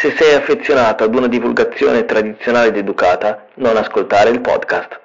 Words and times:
Se 0.00 0.14
sei 0.16 0.32
affezionato 0.32 1.02
ad 1.02 1.12
una 1.12 1.26
divulgazione 1.26 2.04
tradizionale 2.04 2.68
ed 2.68 2.76
educata, 2.76 3.48
non 3.56 3.76
ascoltare 3.76 4.30
il 4.30 4.40
podcast. 4.40 5.00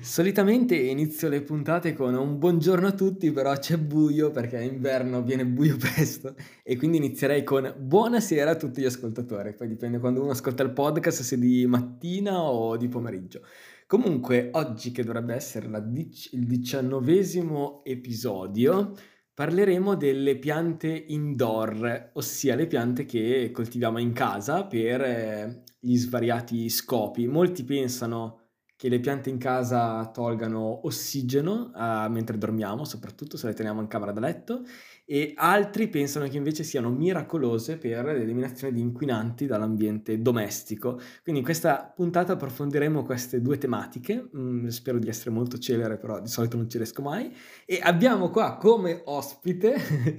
Solitamente 0.00 0.76
inizio 0.76 1.28
le 1.28 1.42
puntate 1.42 1.94
con 1.94 2.14
un 2.14 2.38
buongiorno 2.38 2.86
a 2.86 2.92
tutti, 2.92 3.32
però 3.32 3.52
c'è 3.56 3.76
buio 3.76 4.30
perché 4.30 4.58
è 4.58 4.62
inverno, 4.62 5.24
viene 5.24 5.44
buio 5.44 5.74
presto 5.82 6.36
e 6.62 6.76
quindi 6.76 6.98
inizierei 6.98 7.42
con 7.42 7.74
buonasera 7.76 8.52
a 8.52 8.56
tutti 8.56 8.82
gli 8.82 8.86
ascoltatori. 8.86 9.54
Poi 9.54 9.66
dipende 9.66 9.98
quando 9.98 10.22
uno 10.22 10.30
ascolta 10.30 10.62
il 10.62 10.70
podcast, 10.70 11.22
se 11.22 11.36
di 11.36 11.66
mattina 11.66 12.40
o 12.40 12.76
di 12.76 12.86
pomeriggio. 12.86 13.40
Comunque, 13.88 14.50
oggi 14.52 14.92
che 14.92 15.02
dovrebbe 15.02 15.34
essere 15.34 15.68
dic- 15.86 16.32
il 16.34 16.46
diciannovesimo 16.46 17.82
episodio, 17.84 18.94
Parleremo 19.36 19.96
delle 19.96 20.38
piante 20.38 20.88
indoor, 20.88 22.12
ossia 22.14 22.54
le 22.54 22.66
piante 22.66 23.04
che 23.04 23.50
coltiviamo 23.52 23.98
in 23.98 24.14
casa 24.14 24.64
per 24.64 25.02
eh, 25.02 25.62
gli 25.78 25.94
svariati 25.94 26.70
scopi. 26.70 27.26
Molti 27.26 27.62
pensano 27.62 28.46
che 28.74 28.88
le 28.88 28.98
piante 28.98 29.28
in 29.28 29.36
casa 29.36 30.06
tolgano 30.06 30.86
ossigeno 30.86 31.70
uh, 31.74 32.10
mentre 32.10 32.38
dormiamo, 32.38 32.86
soprattutto 32.86 33.36
se 33.36 33.48
le 33.48 33.52
teniamo 33.52 33.82
in 33.82 33.88
camera 33.88 34.12
da 34.12 34.20
letto, 34.20 34.62
e 35.08 35.32
altri 35.36 35.88
pensano 35.88 36.26
che 36.26 36.36
invece 36.36 36.64
siano 36.64 36.90
miracolose 36.90 37.78
per 37.78 38.04
l'eliminazione 38.04 38.72
di 38.72 38.80
inquinanti 38.80 39.46
dall'ambiente 39.46 40.20
domestico. 40.20 41.00
Quindi 41.22 41.40
in 41.40 41.44
questa 41.44 41.92
puntata 41.94 42.32
approfondiremo 42.32 43.04
queste 43.04 43.40
due 43.40 43.56
tematiche, 43.56 44.28
mm, 44.36 44.66
spero 44.66 44.98
di 44.98 45.08
essere 45.08 45.30
molto 45.30 45.58
celere, 45.58 45.96
però 45.96 46.20
di 46.20 46.28
solito 46.28 46.56
non 46.56 46.68
ci 46.68 46.76
riesco 46.76 47.02
mai, 47.02 47.32
e 47.64 47.78
abbiamo 47.80 48.30
qua 48.30 48.56
come 48.56 49.02
ospite 49.04 49.76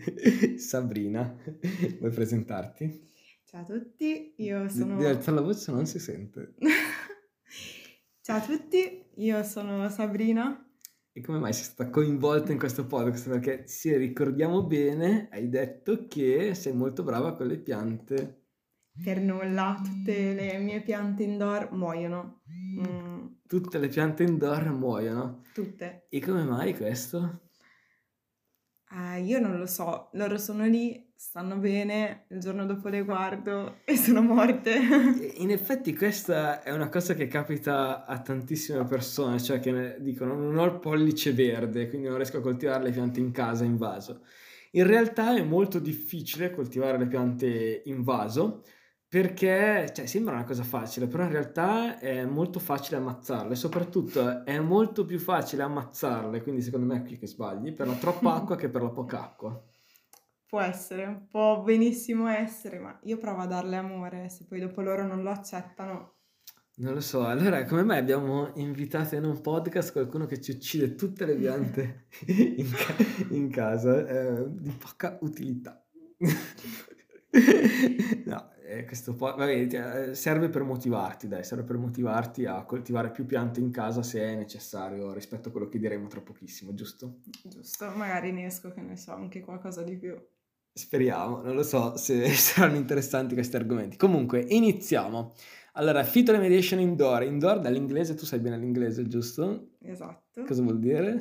Sabrina, 0.58 1.36
vuoi 2.00 2.12
presentarti? 2.12 3.12
Ciao 3.44 3.62
a 3.62 3.66
tutti, 3.66 4.36
io 4.38 4.70
sono... 4.70 4.96
Di, 4.96 5.04
di 5.04 5.10
alzare 5.10 5.36
la 5.36 5.44
voce 5.44 5.72
non 5.72 5.86
si 5.86 6.00
sente. 6.00 6.54
Ciao 8.22 8.38
a 8.38 8.42
tutti, 8.42 9.06
io 9.16 9.44
sono 9.44 9.90
Sabrina. 9.90 10.67
E 11.18 11.22
come 11.22 11.40
mai 11.40 11.52
sei 11.52 11.64
stata 11.64 11.90
coinvolta 11.90 12.52
in 12.52 12.60
questo 12.60 12.86
podcast? 12.86 13.28
Perché 13.28 13.64
se 13.66 13.98
ricordiamo 13.98 14.64
bene, 14.68 15.30
hai 15.32 15.50
detto 15.50 16.06
che 16.08 16.54
sei 16.54 16.74
molto 16.74 17.02
brava 17.02 17.34
con 17.34 17.48
le 17.48 17.58
piante. 17.58 18.44
Per 19.04 19.20
nulla, 19.20 19.82
tutte 19.84 20.36
le 20.36 20.60
mie 20.60 20.84
piante 20.84 21.24
indoor 21.24 21.72
muoiono. 21.72 22.44
Mm. 22.52 23.26
Tutte 23.48 23.80
le 23.80 23.88
piante 23.88 24.26
indoor 24.26 24.72
muoiono? 24.72 25.42
Tutte. 25.56 26.06
E 26.08 26.22
come 26.22 26.44
mai 26.44 26.76
questo? 26.76 27.50
Uh, 28.92 29.20
io 29.20 29.40
non 29.40 29.58
lo 29.58 29.66
so, 29.66 30.10
loro 30.14 30.38
sono 30.38 30.66
lì, 30.66 31.07
stanno 31.20 31.58
bene, 31.58 32.26
il 32.30 32.40
giorno 32.40 32.68
dopo 32.68 32.90
le 32.90 33.04
guardo 33.04 33.80
e 33.86 33.98
sono 33.98 34.22
morte. 34.22 34.78
In 35.38 35.50
effetti 35.50 35.96
questa 35.96 36.62
è 36.62 36.72
una 36.72 36.90
cosa 36.90 37.16
che 37.16 37.26
capita 37.26 38.06
a 38.06 38.22
tantissime 38.22 38.84
persone, 38.86 39.42
cioè 39.42 39.60
che 39.60 39.98
dicono 40.00 40.36
non 40.36 40.56
ho 40.58 40.66
il 40.66 40.78
pollice 40.78 41.34
verde, 41.34 41.90
quindi 41.90 42.08
non 42.08 42.18
riesco 42.18 42.38
a 42.38 42.42
coltivare 42.42 42.84
le 42.84 42.92
piante 42.92 43.20
in 43.20 43.32
casa 43.32 43.64
in 43.64 43.78
vaso. 43.78 44.22
In 44.74 44.86
realtà 44.86 45.36
è 45.36 45.42
molto 45.42 45.80
difficile 45.80 46.52
coltivare 46.52 47.00
le 47.00 47.08
piante 47.08 47.82
in 47.86 48.04
vaso 48.04 48.64
perché 49.10 49.90
cioè, 49.96 50.06
sembra 50.06 50.36
una 50.36 50.44
cosa 50.44 50.64
facile, 50.64 51.08
però 51.08 51.24
in 51.24 51.32
realtà 51.32 51.98
è 51.98 52.26
molto 52.26 52.60
facile 52.60 52.98
ammazzarle, 52.98 53.56
soprattutto 53.56 54.46
è 54.46 54.60
molto 54.60 55.04
più 55.06 55.18
facile 55.18 55.64
ammazzarle, 55.64 56.44
quindi 56.44 56.62
secondo 56.62 56.86
me 56.86 56.98
è 56.98 57.04
qui 57.04 57.18
che 57.18 57.26
sbagli, 57.26 57.74
per 57.74 57.88
la 57.88 57.96
troppa 57.96 58.36
acqua 58.36 58.56
che 58.56 58.70
per 58.70 58.84
la 58.84 58.90
poca 58.90 59.24
acqua. 59.24 59.60
Può 60.48 60.62
essere, 60.62 61.26
può 61.30 61.62
benissimo 61.62 62.28
essere, 62.28 62.80
ma 62.80 62.98
io 63.04 63.18
provo 63.18 63.42
a 63.42 63.48
darle 63.48 63.76
amore, 63.76 64.30
se 64.30 64.46
poi 64.46 64.62
dopo 64.62 64.82
loro 64.82 65.06
non 65.06 65.22
lo 65.22 65.30
accettano. 65.30 66.14
Non 66.76 66.94
lo 66.94 67.02
so, 67.02 67.26
allora 67.26 67.66
come 67.66 67.84
mai 67.84 67.98
abbiamo 67.98 68.54
invitato 68.56 69.16
in 69.16 69.26
un 69.26 69.42
podcast 69.42 69.92
qualcuno 69.92 70.26
che 70.26 70.40
ci 70.40 70.52
uccide 70.52 70.96
tutte 70.96 71.26
le 71.26 71.36
piante 71.36 72.06
in, 72.28 72.72
ca- 72.72 72.96
in 73.34 73.50
casa, 73.50 74.08
eh, 74.08 74.46
di 74.48 74.72
poca 74.72 75.18
utilità. 75.22 75.86
no, 78.26 78.52
eh, 78.62 78.86
questo 78.86 79.16
po- 79.16 79.36
vabbè, 79.36 80.14
serve 80.14 80.48
per 80.48 80.64
motivarti, 80.64 81.28
dai, 81.28 81.44
serve 81.44 81.66
per 81.66 81.78
motivarti 81.78 82.46
a 82.46 82.64
coltivare 82.64 83.12
più 83.12 83.26
piante 83.26 83.60
in 83.60 83.70
casa 83.70 84.02
se 84.02 84.22
è 84.22 84.36
necessario 84.36 85.12
rispetto 85.14 85.50
a 85.50 85.52
quello 85.52 85.68
che 85.68 85.80
diremo 85.80 86.08
tra 86.08 86.22
pochissimo, 86.22 86.74
giusto? 86.74 87.20
Giusto, 87.44 87.90
magari 87.90 88.32
ne 88.32 88.46
esco 88.46 88.72
che 88.72 88.82
ne 88.82 88.96
so, 88.96 89.12
anche 89.12 89.42
qualcosa 89.42 89.84
di 89.84 89.98
più. 89.98 90.18
Speriamo, 90.78 91.42
non 91.42 91.56
lo 91.56 91.64
so 91.64 91.98
se 91.98 92.30
saranno 92.30 92.76
interessanti 92.78 93.34
questi 93.34 93.56
argomenti. 93.56 93.98
Comunque, 93.98 94.46
iniziamo. 94.48 95.34
Allora, 95.74 96.04
phytoremediation 96.04 96.80
indoor. 96.80 97.24
Indoor 97.24 97.60
dall'inglese, 97.60 98.14
tu 98.14 98.26
sai 98.26 98.40
bene 98.40 98.58
l'inglese, 98.58 99.08
giusto? 99.08 99.72
Esatto. 99.82 100.44
Cosa 100.44 100.62
vuol 100.62 100.80
dire? 100.80 101.20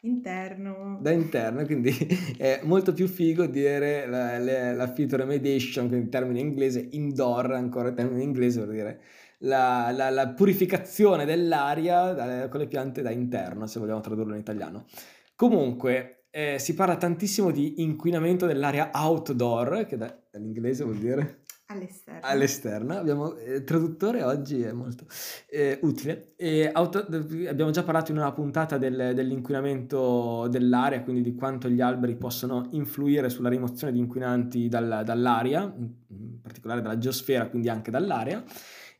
Interno. 0.00 0.98
Da 1.00 1.10
interno, 1.12 1.64
quindi 1.64 1.90
è 2.36 2.60
molto 2.64 2.92
più 2.92 3.06
figo 3.06 3.46
dire 3.46 4.06
la, 4.06 4.38
la, 4.38 4.72
la 4.72 4.88
phytoremediation, 4.88 5.88
quindi 5.88 6.08
termine 6.08 6.40
inglese, 6.40 6.88
indoor, 6.90 7.52
ancora 7.52 7.92
termine 7.92 8.22
inglese 8.22 8.60
per 8.60 8.70
dire 8.70 9.00
la, 9.38 9.90
la, 9.92 10.10
la 10.10 10.28
purificazione 10.28 11.24
dell'aria 11.24 12.12
da, 12.12 12.48
con 12.48 12.60
le 12.60 12.66
piante 12.66 13.02
da 13.02 13.10
interno, 13.10 13.66
se 13.66 13.78
vogliamo 13.78 14.00
tradurlo 14.00 14.34
in 14.34 14.40
italiano. 14.40 14.86
Comunque, 15.34 16.15
eh, 16.36 16.58
si 16.58 16.74
parla 16.74 16.96
tantissimo 16.96 17.50
di 17.50 17.80
inquinamento 17.82 18.44
dell'area 18.44 18.90
outdoor, 18.92 19.86
che 19.86 19.96
da, 19.96 20.14
dall'inglese 20.30 20.84
vuol 20.84 20.98
dire 20.98 21.44
All'esterno. 21.68 22.20
All'esterno. 22.22 22.96
Abbiamo, 22.96 23.32
il 23.38 23.54
eh, 23.54 23.64
traduttore 23.64 24.22
oggi 24.22 24.62
è 24.62 24.70
molto 24.70 25.06
eh, 25.48 25.78
utile. 25.82 26.34
E 26.36 26.70
auto, 26.72 26.98
abbiamo 26.98 27.70
già 27.70 27.82
parlato 27.82 28.12
in 28.12 28.18
una 28.18 28.32
puntata 28.32 28.78
del, 28.78 29.12
dell'inquinamento 29.14 30.46
dell'aria, 30.48 31.02
quindi 31.02 31.22
di 31.22 31.34
quanto 31.34 31.68
gli 31.68 31.80
alberi 31.80 32.16
possono 32.16 32.68
influire 32.72 33.30
sulla 33.30 33.48
rimozione 33.48 33.92
di 33.92 33.98
inquinanti 33.98 34.68
dal, 34.68 35.02
dall'aria, 35.04 35.74
in 35.76 36.40
particolare 36.40 36.82
dalla 36.82 36.98
geosfera, 36.98 37.48
quindi 37.48 37.68
anche 37.68 37.90
dall'aria. 37.90 38.44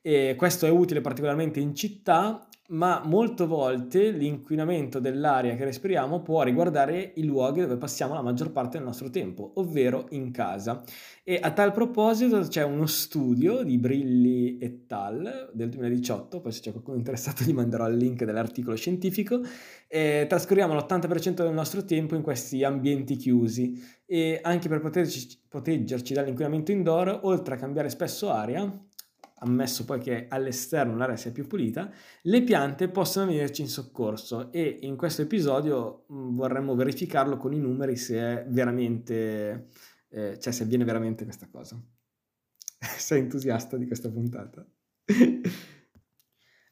E 0.03 0.35
questo 0.37 0.67
è 0.67 0.71
utile 0.71 1.01
particolarmente 1.01 1.61
in 1.61 1.75
città 1.75 2.49
ma 2.69 3.03
molte 3.04 3.47
volte 3.47 4.10
l'inquinamento 4.10 4.98
dell'aria 4.98 5.54
che 5.57 5.65
respiriamo 5.65 6.22
può 6.22 6.42
riguardare 6.42 7.13
i 7.16 7.24
luoghi 7.24 7.60
dove 7.60 7.77
passiamo 7.77 8.15
la 8.15 8.22
maggior 8.22 8.53
parte 8.53 8.78
del 8.78 8.86
nostro 8.86 9.10
tempo, 9.10 9.53
ovvero 9.54 10.07
in 10.10 10.30
casa. 10.30 10.83
E 11.22 11.39
a 11.41 11.51
tal 11.51 11.72
proposito 11.72 12.41
c'è 12.41 12.63
uno 12.63 12.86
studio 12.86 13.63
di 13.63 13.78
Brilli 13.78 14.59
et 14.59 14.91
al. 14.92 15.51
del 15.53 15.68
2018, 15.71 16.41
poi 16.41 16.53
se 16.53 16.60
c'è 16.60 16.71
qualcuno 16.71 16.97
interessato 16.97 17.45
gli 17.45 17.53
manderò 17.53 17.89
il 17.89 17.97
link 17.97 18.24
dell'articolo 18.24 18.77
scientifico, 18.77 19.41
e 19.89 20.27
trascorriamo 20.28 20.74
l'80% 20.74 21.42
del 21.42 21.53
nostro 21.53 21.84
tempo 21.84 22.15
in 22.15 22.22
questi 22.22 22.65
ambienti 22.65 23.16
chiusi 23.16 23.83
e 24.04 24.39
anche 24.42 24.69
per 24.69 24.80
poterci, 24.80 25.39
proteggerci 25.48 26.15
dall'inquinamento 26.15 26.71
indoor, 26.71 27.21
oltre 27.22 27.54
a 27.54 27.59
cambiare 27.59 27.89
spesso 27.89 28.30
aria, 28.30 28.62
ammesso 29.38 29.84
poi 29.84 30.00
che 30.00 30.27
all'esterno 30.28 30.97
l'aria 30.97 31.16
sia 31.16 31.33
più 31.33 31.47
pulita, 31.47 31.91
le 32.22 32.42
piante 32.42 32.88
possono 32.88 33.27
venirci 33.27 33.62
in 33.62 33.68
soccorso 33.68 34.50
e 34.53 34.78
in 34.83 34.97
questo 34.97 35.22
episodio 35.22 36.06
mm, 36.12 36.34
vorremmo 36.34 36.74
verificarlo 36.74 37.36
con 37.36 37.53
i 37.53 37.59
numeri 37.59 37.97
se 37.97 38.18
è 38.18 38.47
veramente, 38.48 39.68
eh, 40.09 40.38
cioè 40.38 40.53
se 40.53 40.62
avviene 40.62 40.84
veramente 40.84 41.24
questa 41.24 41.48
cosa. 41.50 41.80
Sei 42.78 43.21
entusiasta 43.21 43.77
di 43.77 43.86
questa 43.86 44.10
puntata? 44.10 44.66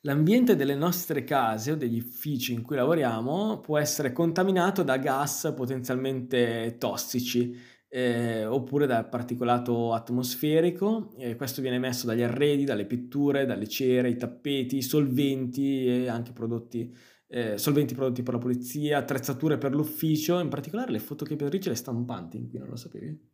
L'ambiente 0.06 0.54
delle 0.54 0.74
nostre 0.74 1.24
case 1.24 1.72
o 1.72 1.76
degli 1.76 1.98
uffici 1.98 2.52
in 2.52 2.60
cui 2.60 2.76
lavoriamo 2.76 3.60
può 3.60 3.78
essere 3.78 4.12
contaminato 4.12 4.82
da 4.82 4.98
gas 4.98 5.50
potenzialmente 5.56 6.76
tossici 6.78 7.58
eh, 7.94 8.44
oppure 8.44 8.86
da 8.86 9.04
particolato 9.04 9.92
atmosferico. 9.92 11.12
Eh, 11.16 11.36
questo 11.36 11.62
viene 11.62 11.76
emesso 11.76 12.06
dagli 12.06 12.22
arredi, 12.22 12.64
dalle 12.64 12.86
pitture, 12.86 13.46
dalle 13.46 13.68
cere, 13.68 14.10
i 14.10 14.16
tappeti, 14.16 14.78
i 14.78 14.82
solventi 14.82 15.86
e 15.86 16.08
anche 16.08 16.32
prodotti, 16.32 16.92
eh, 17.28 17.56
solventi 17.56 17.94
prodotti 17.94 18.24
per 18.24 18.34
la 18.34 18.40
pulizia, 18.40 18.98
attrezzature 18.98 19.58
per 19.58 19.76
l'ufficio, 19.76 20.40
in 20.40 20.48
particolare 20.48 20.90
le 20.90 20.98
fotocopiatrici 20.98 21.68
e 21.68 21.70
le 21.70 21.76
stampanti, 21.76 22.36
in 22.36 22.48
cui 22.48 22.58
non 22.58 22.68
lo 22.68 22.76
sapevi? 22.76 23.32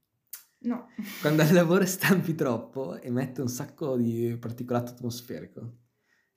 No. 0.58 0.88
Quando 1.22 1.40
al 1.40 1.54
lavoro 1.54 1.86
stampi 1.86 2.34
troppo 2.34 3.00
emette 3.00 3.40
un 3.40 3.48
sacco 3.48 3.96
di 3.96 4.36
particolato 4.38 4.92
atmosferico. 4.92 5.78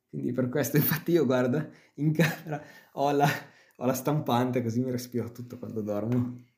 Quindi 0.07 0.31
per 0.31 0.47
questo, 0.47 0.77
infatti, 0.77 1.11
io 1.11 1.25
guarda, 1.25 1.69
in 1.95 2.13
camera 2.13 2.63
ho 2.93 3.11
la, 3.11 3.27
ho 3.75 3.85
la 3.85 3.93
stampante 3.93 4.63
così 4.63 4.79
mi 4.79 4.91
respiro 4.91 5.29
tutto 5.33 5.59
quando 5.59 5.81
dormo. 5.81 6.51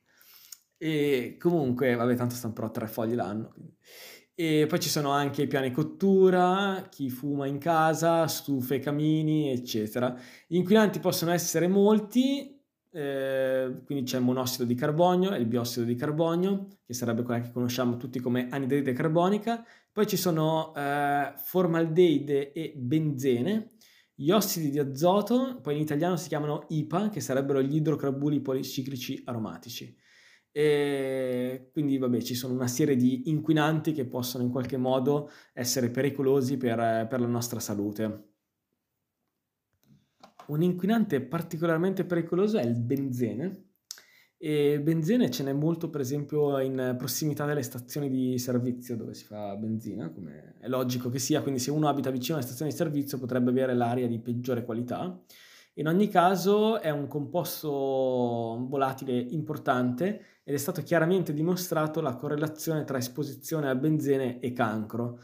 E 0.78 1.36
comunque, 1.38 1.94
vabbè, 1.94 2.14
tanto 2.16 2.34
stamperò 2.34 2.70
tre 2.70 2.86
fogli 2.86 3.14
l'anno. 3.14 3.54
E 4.34 4.66
poi 4.68 4.80
ci 4.80 4.90
sono 4.90 5.10
anche 5.10 5.42
i 5.42 5.46
piani 5.46 5.70
cottura, 5.70 6.88
chi 6.90 7.08
fuma 7.08 7.46
in 7.46 7.58
casa, 7.58 8.26
stufe, 8.26 8.78
camini, 8.78 9.50
eccetera. 9.50 10.14
Gli 10.46 10.56
inquinanti 10.56 11.00
possono 11.00 11.30
essere 11.32 11.68
molti, 11.68 12.60
eh, 12.90 13.82
quindi 13.86 14.04
c'è 14.04 14.18
il 14.18 14.24
monossido 14.24 14.64
di 14.64 14.74
carbonio 14.74 15.32
e 15.32 15.38
il 15.38 15.46
biossido 15.46 15.86
di 15.86 15.94
carbonio, 15.94 16.66
che 16.84 16.92
sarebbe 16.92 17.22
quella 17.22 17.40
che 17.40 17.50
conosciamo 17.50 17.96
tutti 17.96 18.20
come 18.20 18.48
anidride 18.50 18.92
carbonica, 18.92 19.64
poi 19.90 20.06
ci 20.06 20.18
sono 20.18 20.74
eh, 20.74 21.32
formaldeide 21.36 22.52
e 22.52 22.74
benzene, 22.76 23.76
gli 24.14 24.30
ossidi 24.30 24.70
di 24.70 24.78
azoto, 24.78 25.60
poi 25.62 25.76
in 25.76 25.80
italiano 25.80 26.16
si 26.16 26.28
chiamano 26.28 26.66
IPA, 26.68 27.08
che 27.08 27.20
sarebbero 27.20 27.62
gli 27.62 27.76
idrocarburi 27.76 28.40
policiclici 28.40 29.22
aromatici. 29.24 29.94
E 30.56 31.68
quindi 31.70 31.98
vabbè 31.98 32.22
ci 32.22 32.34
sono 32.34 32.54
una 32.54 32.66
serie 32.66 32.96
di 32.96 33.28
inquinanti 33.28 33.92
che 33.92 34.06
possono 34.06 34.42
in 34.42 34.50
qualche 34.50 34.78
modo 34.78 35.30
essere 35.52 35.90
pericolosi 35.90 36.56
per, 36.56 37.06
per 37.06 37.20
la 37.20 37.26
nostra 37.26 37.60
salute. 37.60 38.28
Un 40.46 40.62
inquinante 40.62 41.20
particolarmente 41.20 42.06
pericoloso 42.06 42.56
è 42.56 42.64
il 42.64 42.80
benzene, 42.80 43.66
e 44.38 44.80
benzene 44.80 45.30
ce 45.30 45.42
n'è 45.42 45.52
molto, 45.52 45.90
per 45.90 46.00
esempio, 46.00 46.58
in 46.60 46.94
prossimità 46.96 47.44
delle 47.44 47.62
stazioni 47.62 48.08
di 48.08 48.38
servizio 48.38 48.96
dove 48.96 49.12
si 49.12 49.26
fa 49.26 49.54
benzina, 49.56 50.10
come 50.10 50.54
è 50.58 50.68
logico 50.68 51.10
che 51.10 51.18
sia, 51.18 51.42
quindi 51.42 51.60
se 51.60 51.70
uno 51.70 51.86
abita 51.86 52.10
vicino 52.10 52.38
alle 52.38 52.46
stazioni 52.46 52.70
di 52.70 52.76
servizio 52.78 53.18
potrebbe 53.18 53.50
avere 53.50 53.74
l'aria 53.74 54.08
di 54.08 54.18
peggiore 54.20 54.64
qualità. 54.64 55.22
In 55.78 55.88
ogni 55.88 56.08
caso 56.08 56.80
è 56.80 56.90
un 56.90 57.06
composto 57.08 57.68
volatile 57.68 59.16
importante 59.16 60.40
ed 60.42 60.54
è 60.54 60.58
stato 60.58 60.82
chiaramente 60.82 61.32
dimostrato 61.32 62.00
la 62.00 62.16
correlazione 62.16 62.84
tra 62.84 62.98
esposizione 62.98 63.68
a 63.68 63.74
benzene 63.74 64.40
e 64.40 64.52
cancro 64.52 65.18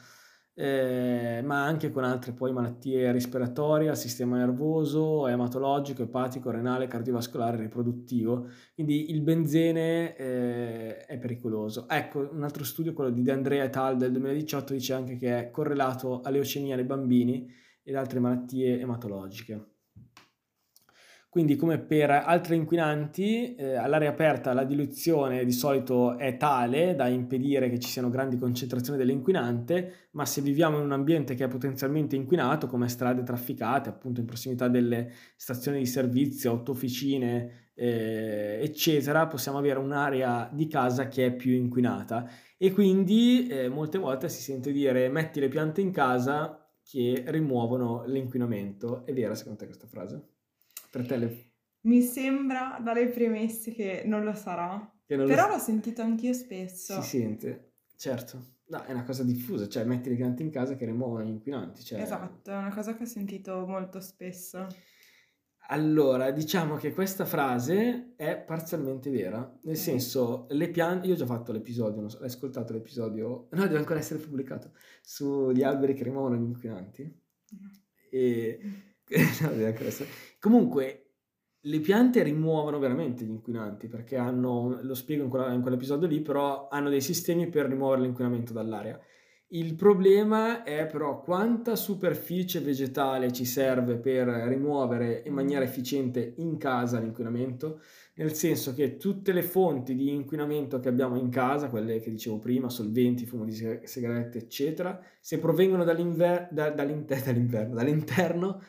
eh, 0.55 1.41
ma 1.45 1.65
anche 1.65 1.91
con 1.91 2.05
altre 2.05 2.33
poi 2.33 2.53
malattie 2.53 3.11
respiratorie, 3.11 3.89
al 3.89 3.97
sistema 3.97 4.37
nervoso, 4.37 5.27
ematologico, 5.27 6.03
epatico, 6.03 6.51
renale, 6.51 6.87
cardiovascolare, 6.89 7.57
riproduttivo. 7.57 8.49
Quindi 8.75 9.11
il 9.11 9.23
benzene 9.23 10.15
eh, 10.17 10.97
è 11.07 11.19
pericoloso. 11.19 11.89
Ecco, 11.89 12.29
un 12.31 12.43
altro 12.43 12.65
studio, 12.65 12.93
quello 12.93 13.11
di 13.11 13.23
De 13.23 13.33
Andrea 13.33 13.65
et 13.65 13.77
al 13.77 13.97
del 13.97 14.13
2018, 14.13 14.73
dice 14.75 14.93
anche 14.93 15.17
che 15.17 15.39
è 15.39 15.51
correlato 15.51 16.21
alle 16.21 16.37
leucemia 16.37 16.77
nei 16.77 16.85
bambini 16.85 17.51
ed 17.83 17.97
altre 17.97 18.21
malattie 18.21 18.79
ematologiche. 18.79 19.67
Quindi 21.33 21.57
come 21.57 21.79
per 21.79 22.11
altri 22.11 22.57
inquinanti, 22.57 23.55
eh, 23.55 23.75
all'aria 23.77 24.11
aperta 24.11 24.53
la 24.53 24.65
diluizione 24.65 25.47
di 25.47 25.53
solito 25.53 26.19
è 26.19 26.37
tale 26.37 26.95
da 26.95 27.09
impedire 27.09 27.71
che 27.71 27.79
ci 27.79 27.89
siano 27.89 28.11
grandi 28.11 28.37
concentrazioni 28.37 28.99
dell'inquinante, 28.99 30.11
ma 30.11 30.27
se 30.27 30.43
viviamo 30.43 30.77
in 30.77 30.85
un 30.85 30.93
ambiente 30.93 31.35
che 31.35 31.45
è 31.45 31.49
potenzialmente 31.49 32.17
inquinato, 32.17 32.67
come 32.67 32.87
strade 32.87 33.23
trafficate, 33.23 33.89
appunto 33.89 34.21
in 34.21 34.27
prossimità 34.27 34.69
delle 34.69 35.11
stazioni 35.35 35.79
di 35.79 35.87
servizio, 35.87 36.51
autofficine, 36.51 37.71
eh, 37.77 38.59
eccetera, 38.61 39.27
possiamo 39.27 39.57
avere 39.57 39.79
un'area 39.79 40.51
di 40.53 40.67
casa 40.67 41.09
che 41.09 41.25
è 41.25 41.33
più 41.35 41.53
inquinata. 41.53 42.29
E 42.59 42.73
quindi 42.73 43.47
eh, 43.47 43.71
molte 43.71 43.97
volte 43.97 44.29
si 44.29 44.43
sente 44.43 44.71
dire 44.71 45.09
metti 45.09 45.41
le 45.41 45.49
piante 45.49 45.81
in 45.81 45.93
casa 45.93 46.63
che 46.83 47.25
rimuovono 47.29 48.05
l'inquinamento. 48.05 49.07
È 49.07 49.15
vera 49.15 49.35
secondo 49.35 49.61
te 49.61 49.65
questa 49.65 49.87
frase? 49.87 50.27
Le... 50.93 51.53
Mi 51.83 52.03
sembra 52.03 52.79
dalle 52.83 53.09
premesse 53.09 53.73
che 53.73 54.03
non 54.05 54.25
lo 54.25 54.35
sarà. 54.35 54.75
Non 55.07 55.27
Però 55.27 55.47
lo... 55.47 55.55
l'ho 55.55 55.59
sentito 55.59 56.03
anch'io 56.03 56.33
spesso. 56.33 57.01
Si 57.01 57.19
sente, 57.19 57.73
certo. 57.97 58.61
No, 58.67 58.85
è 58.85 58.93
una 58.93 59.05
cosa 59.05 59.23
diffusa, 59.23 59.69
cioè 59.69 59.85
metti 59.85 60.09
le 60.09 60.17
piante 60.17 60.43
in 60.43 60.51
casa 60.51 60.77
che 60.77 60.87
rimuovono 60.87 61.25
gli 61.25 61.29
inquinanti. 61.29 61.83
Cioè... 61.83 62.01
Esatto, 62.01 62.51
è 62.51 62.57
una 62.57 62.73
cosa 62.73 62.95
che 62.95 63.03
ho 63.03 63.07
sentito 63.07 63.67
molto 63.67 64.01
spesso. 64.01 64.67
Allora, 65.69 66.31
diciamo 66.31 66.77
che 66.77 66.93
questa 66.93 67.25
frase 67.25 68.15
è 68.17 68.39
parzialmente 68.39 69.11
vera, 69.11 69.39
nel 69.39 69.75
okay. 69.75 69.77
senso, 69.77 70.47
le 70.51 70.71
piante, 70.71 71.07
io 71.07 71.15
ho 71.15 71.17
già 71.17 71.27
fatto 71.27 71.53
l'episodio, 71.53 72.01
non 72.01 72.11
so, 72.11 72.19
hai 72.19 72.27
ascoltato 72.27 72.73
l'episodio, 72.73 73.49
no, 73.51 73.63
deve 73.63 73.79
ancora 73.79 73.99
essere 73.99 74.21
pubblicato, 74.21 74.73
sugli 75.03 75.63
alberi 75.63 75.95
che 75.95 76.05
rimuovono 76.05 76.37
gli 76.37 76.43
inquinanti. 76.45 77.21
No. 77.61 77.71
E 78.11 78.61
Comunque, 80.39 81.03
le 81.61 81.81
piante 81.81 82.23
rimuovono 82.23 82.79
veramente 82.79 83.25
gli 83.25 83.31
inquinanti 83.31 83.87
perché 83.87 84.17
hanno, 84.17 84.81
lo 84.83 84.95
spiego 84.95 85.23
in, 85.23 85.29
quella, 85.29 85.53
in 85.53 85.61
quell'episodio 85.61 86.09
lì, 86.09 86.21
però 86.21 86.69
hanno 86.69 86.89
dei 86.89 87.01
sistemi 87.01 87.49
per 87.49 87.67
rimuovere 87.67 88.03
l'inquinamento 88.03 88.53
dall'aria. 88.53 88.99
Il 89.55 89.75
problema 89.75 90.63
è 90.63 90.87
però 90.87 91.21
quanta 91.21 91.77
superficie 91.77 92.61
vegetale 92.61 93.33
ci 93.33 93.45
serve 93.45 93.99
per 93.99 94.27
rimuovere 94.27 95.23
in 95.27 95.35
maniera 95.35 95.63
efficiente 95.63 96.33
in 96.39 96.57
casa 96.57 96.99
l'inquinamento, 96.99 97.81
nel 98.15 98.33
senso 98.33 98.73
che 98.73 98.97
tutte 98.97 99.33
le 99.33 99.43
fonti 99.43 99.95
di 99.95 100.11
inquinamento 100.11 100.81
che 100.81 100.89
abbiamo 100.89 101.17
in 101.17 101.29
casa, 101.29 101.69
quelle 101.69 102.01
che 102.01 102.11
dicevo 102.11 102.39
prima, 102.39 102.71
solventi, 102.71 103.27
fumo 103.27 103.45
di 103.45 103.53
sigarette, 103.85 104.39
eccetera, 104.39 104.99
se 105.21 105.39
provengono 105.39 105.85
dall'inver- 105.85 106.51
da, 106.51 106.71
dall'inter- 106.71 107.69
dall'interno, 107.69 108.63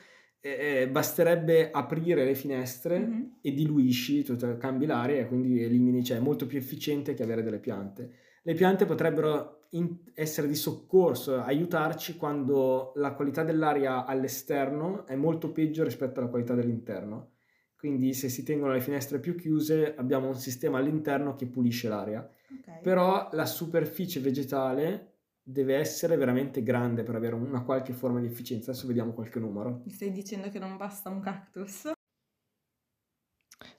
eh, 0.45 0.89
basterebbe 0.89 1.71
aprire 1.71 2.25
le 2.25 2.35
finestre 2.35 2.99
mm-hmm. 2.99 3.21
e 3.39 3.53
diluisci, 3.53 4.25
cioè, 4.25 4.57
cambi 4.57 4.85
l'aria 4.85 5.21
e 5.21 5.27
quindi 5.27 5.63
elimini, 5.63 6.03
cioè 6.03 6.17
è 6.17 6.19
molto 6.19 6.45
più 6.45 6.57
efficiente 6.57 7.13
che 7.13 7.23
avere 7.23 7.43
delle 7.43 7.59
piante. 7.59 8.11
Le 8.43 8.53
piante 8.53 8.85
potrebbero 8.85 9.67
in- 9.69 9.99
essere 10.13 10.49
di 10.49 10.55
soccorso, 10.55 11.39
aiutarci 11.39 12.17
quando 12.17 12.91
la 12.95 13.13
qualità 13.13 13.43
dell'aria 13.43 14.03
all'esterno 14.03 15.07
è 15.07 15.15
molto 15.15 15.53
peggio 15.53 15.85
rispetto 15.85 16.19
alla 16.19 16.29
qualità 16.29 16.53
dell'interno. 16.53 17.29
Quindi 17.77 18.13
se 18.13 18.27
si 18.27 18.43
tengono 18.43 18.73
le 18.73 18.81
finestre 18.81 19.19
più 19.19 19.35
chiuse 19.35 19.95
abbiamo 19.95 20.27
un 20.27 20.35
sistema 20.35 20.77
all'interno 20.77 21.35
che 21.35 21.45
pulisce 21.45 21.87
l'aria. 21.87 22.29
Okay. 22.59 22.81
Però 22.81 23.29
la 23.31 23.45
superficie 23.45 24.19
vegetale 24.19 25.12
deve 25.43 25.75
essere 25.75 26.15
veramente 26.15 26.63
grande 26.63 27.03
per 27.03 27.15
avere 27.15 27.35
una 27.35 27.63
qualche 27.63 27.93
forma 27.93 28.19
di 28.21 28.27
efficienza. 28.27 28.71
Adesso 28.71 28.87
vediamo 28.87 29.11
qualche 29.11 29.39
numero. 29.39 29.81
Mi 29.83 29.91
stai 29.91 30.11
dicendo 30.11 30.49
che 30.49 30.59
non 30.59 30.77
basta 30.77 31.09
un 31.09 31.19
cactus? 31.19 31.91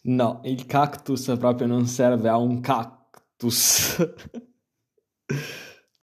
No, 0.04 0.40
il 0.44 0.66
cactus 0.66 1.35
proprio 1.38 1.66
non 1.66 1.87
serve 1.87 2.28
a 2.28 2.37
un 2.37 2.61
cactus. 2.61 3.97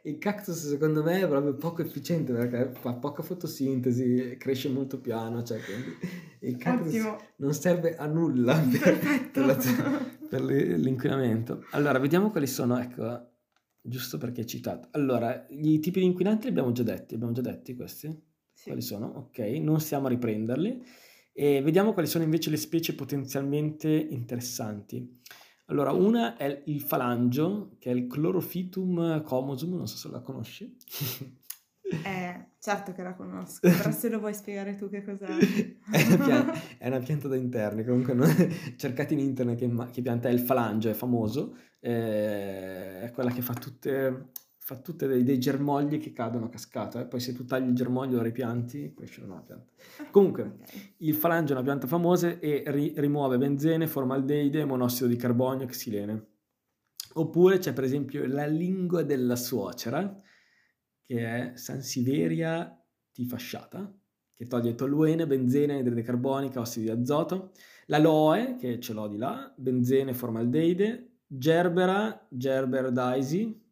il 0.02 0.18
cactus 0.18 0.68
secondo 0.68 1.02
me 1.02 1.20
è 1.20 1.28
proprio 1.28 1.54
poco 1.56 1.82
efficiente 1.82 2.32
perché 2.32 2.70
fa 2.80 2.94
poca 2.94 3.22
fotosintesi, 3.22 4.36
cresce 4.38 4.68
molto 4.68 5.00
piano, 5.00 5.42
cioè 5.42 5.60
quindi 5.60 5.96
il 6.40 6.56
cactus 6.56 6.94
Ottimo. 6.94 7.16
non 7.36 7.52
serve 7.52 7.96
a 7.96 8.06
nulla 8.06 8.58
per, 8.58 9.30
per, 9.32 9.44
la, 9.44 9.56
per 10.28 10.42
l'inquinamento. 10.42 11.64
Allora, 11.72 11.98
vediamo 11.98 12.30
quali 12.30 12.46
sono, 12.46 12.78
ecco, 12.78 13.38
giusto 13.88 14.18
perché 14.18 14.42
è 14.42 14.45
citato. 14.45 14.88
Allora, 14.92 15.47
i 15.49 15.78
tipi 15.80 16.00
di 16.00 16.07
inquinanti 16.07 16.45
li 16.45 16.50
abbiamo 16.50 16.73
già 16.73 16.83
detti, 16.83 17.14
abbiamo 17.14 17.33
già 17.33 17.40
detti 17.40 17.75
questi? 17.75 18.09
Sì. 18.52 18.66
Quali 18.66 18.83
sono? 18.83 19.07
Ok, 19.07 19.38
non 19.38 19.80
stiamo 19.80 20.07
a 20.07 20.11
riprenderli. 20.11 20.83
E 21.33 21.62
vediamo 21.62 21.92
quali 21.92 22.09
sono 22.09 22.25
invece 22.25 22.50
le 22.50 22.57
specie 22.57 22.95
potenzialmente 22.95 23.88
interessanti. 23.88 25.21
Allora, 25.66 25.92
una 25.92 26.37
è 26.37 26.62
il 26.66 26.80
falangio, 26.80 27.76
che 27.78 27.90
è 27.90 27.95
il 27.95 28.07
Chlorophytum 28.07 29.23
comosum, 29.23 29.76
non 29.76 29.87
so 29.87 29.97
se 29.97 30.09
la 30.09 30.21
conosci. 30.21 30.76
Eh, 31.90 32.47
certo 32.59 32.92
che 32.92 33.02
la 33.02 33.14
conosco, 33.14 33.61
però 33.76 33.90
se 33.90 34.09
lo 34.09 34.18
vuoi 34.18 34.35
spiegare 34.35 34.75
tu 34.75 34.88
che 34.88 35.02
cos'è. 35.02 35.26
è, 35.90 36.07
una 36.07 36.25
pianta, 36.25 36.52
è 36.76 36.87
una 36.88 36.99
pianta 36.99 37.28
da 37.28 37.37
interni, 37.37 37.85
comunque 37.85 38.14
no? 38.14 38.26
cercate 38.76 39.14
in 39.14 39.21
internet 39.21 39.59
che, 39.59 39.90
che, 39.90 40.02
pianta 40.02 40.28
è 40.28 40.33
il 40.33 40.40
falangio, 40.40 40.90
è 40.90 40.95
famoso, 40.95 41.57
eh, 41.80 43.02
è 43.02 43.11
quella 43.12 43.30
che 43.30 43.42
fa 43.42 43.54
tutte, 43.54 44.30
fa 44.56 44.76
tutti 44.76 45.06
dei, 45.06 45.23
dei, 45.25 45.38
germogli 45.38 45.99
che 45.99 46.12
cadono 46.12 46.47
a 46.47 46.49
cascata. 46.49 47.00
Eh? 47.00 47.06
Poi 47.06 47.20
se 47.20 47.32
tu 47.32 47.44
tagli 47.44 47.68
il 47.68 47.75
germoglio 47.75 48.14
e 48.14 48.16
lo 48.16 48.23
ripianti, 48.23 48.94
cresce 48.94 49.23
una 49.23 49.40
pianta. 49.40 49.66
Comunque, 50.11 50.58
okay. 50.62 50.94
il 50.99 51.14
falange 51.14 51.52
è 51.52 51.56
una 51.56 51.64
pianta 51.64 51.87
famosa 51.87 52.38
e 52.38 52.62
ri- 52.66 52.94
rimuove 52.97 53.38
benzene, 53.38 53.87
formaldeide, 53.87 54.64
monossido 54.64 55.06
di 55.08 55.16
carbonio 55.16 55.64
e 55.64 55.68
xilene. 55.68 56.26
Oppure 57.14 57.58
c'è 57.58 57.73
per 57.73 57.85
esempio 57.85 58.26
la 58.26 58.47
lingua 58.47 59.02
della 59.02 59.37
suocera, 59.37 60.20
che 61.04 61.26
è 61.26 61.56
Sansiveria 61.56 62.78
tifasciata, 63.12 63.92
che 64.35 64.47
toglie 64.47 64.76
toluene, 64.76 65.26
benzene, 65.26 65.73
anidride 65.73 66.02
carbonica, 66.02 66.61
ossidi 66.61 66.85
di 66.85 66.92
azoto. 66.92 67.52
La 67.87 67.99
loe, 67.99 68.56
che 68.56 68.78
ce 68.78 68.92
l'ho 68.92 69.08
di 69.08 69.16
là, 69.16 69.52
benzene, 69.56 70.14
formaldeide. 70.14 71.07
Gerbera, 71.30 72.26
Gerber 72.30 72.90
daisy, 72.90 73.62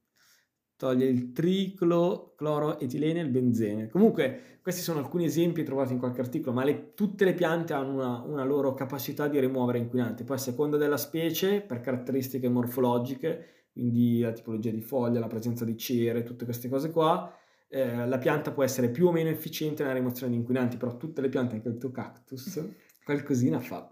toglie 0.77 1.07
il 1.07 1.33
triclo, 1.33 2.35
cloroetilene 2.37 3.21
e 3.21 3.23
il 3.23 3.31
benzene. 3.31 3.89
Comunque, 3.89 4.59
questi 4.61 4.83
sono 4.83 4.99
alcuni 4.99 5.25
esempi 5.25 5.63
trovati 5.63 5.95
in 5.95 5.99
qualche 5.99 6.21
articolo, 6.21 6.55
ma 6.55 6.65
le, 6.65 6.93
tutte 6.93 7.25
le 7.25 7.33
piante 7.33 7.73
hanno 7.73 7.95
una, 7.95 8.23
una, 8.23 8.45
loro 8.45 8.75
capacità 8.75 9.27
di 9.27 9.41
rimuovere 9.41 9.79
inquinanti. 9.79 10.25
Poi, 10.25 10.37
a 10.37 10.41
seconda 10.41 10.77
della 10.77 10.99
specie, 10.99 11.63
per 11.63 11.81
caratteristiche 11.81 12.49
morfologiche, 12.49 13.69
quindi 13.73 14.21
la 14.21 14.33
tipologia 14.33 14.71
di 14.71 14.83
foglia, 14.83 15.19
la 15.19 15.27
presenza 15.27 15.65
di 15.65 15.77
cere, 15.77 16.25
tutte 16.25 16.45
queste 16.45 16.69
cose 16.69 16.91
qua, 16.91 17.35
eh, 17.69 18.07
la 18.07 18.19
pianta 18.19 18.53
può 18.53 18.63
essere 18.63 18.91
più 18.91 19.07
o 19.07 19.13
meno 19.13 19.31
efficiente 19.31 19.83
nella 19.83 19.95
rimozione 19.95 20.33
di 20.33 20.39
inquinanti, 20.39 20.77
però 20.77 20.97
tutte 20.97 21.23
le 21.23 21.29
piante, 21.31 21.57
anche 21.57 21.69
il 21.69 21.79
tuo 21.79 21.91
cactus, 21.91 22.63
qualcosina 23.03 23.61
fa. 23.61 23.89